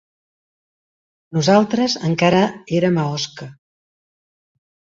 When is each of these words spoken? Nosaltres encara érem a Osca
Nosaltres 1.37 1.97
encara 2.09 2.41
érem 2.81 2.99
a 2.99 3.07
Osca 3.21 3.51